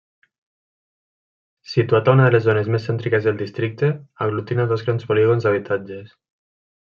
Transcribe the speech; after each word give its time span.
Situat 1.73 2.07
a 2.07 2.15
una 2.17 2.25
de 2.29 2.31
les 2.37 2.45
zones 2.47 2.71
més 2.75 2.87
cèntriques 2.89 3.29
del 3.29 3.37
districte, 3.43 3.91
aglutina 4.29 4.67
dos 4.73 4.87
grans 4.89 5.07
polígons 5.11 5.47
d'habitatges. 5.49 6.17